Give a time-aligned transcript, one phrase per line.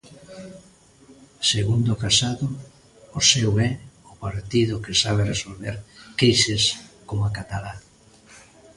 [1.51, 2.45] Segundo Casado,
[3.19, 3.69] o seu é
[4.11, 5.75] o partido que sabe resolver
[6.19, 6.63] crises
[7.07, 7.73] coma a catalá.